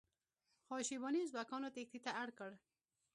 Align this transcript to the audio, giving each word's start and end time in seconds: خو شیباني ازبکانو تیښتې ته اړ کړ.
خو 0.65 0.75
شیباني 0.87 1.19
ازبکانو 1.23 1.73
تیښتې 1.75 1.99
ته 2.05 2.11
اړ 2.21 2.29
کړ. 2.39 2.51